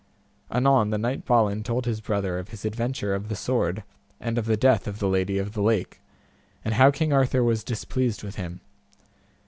Anon 0.49 0.89
the 0.89 0.97
knight 0.97 1.25
Balin 1.27 1.61
told 1.61 1.85
his 1.85 2.01
brother 2.01 2.39
of 2.39 2.49
his 2.49 2.65
adventure 2.65 3.13
of 3.13 3.29
the 3.29 3.35
sword, 3.35 3.83
and 4.19 4.39
of 4.39 4.45
the 4.47 4.57
death 4.57 4.87
of 4.87 4.97
the 4.97 5.07
Lady 5.07 5.37
of 5.37 5.53
the 5.53 5.61
Lake, 5.61 6.01
and 6.65 6.73
how 6.73 6.89
King 6.89 7.13
Arthur 7.13 7.43
was 7.43 7.63
displeased 7.63 8.23
with 8.23 8.33
him. 8.33 8.61